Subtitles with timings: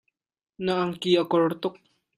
[0.65, 1.75] Na angki a kor tuk.